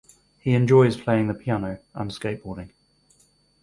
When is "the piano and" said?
1.27-2.11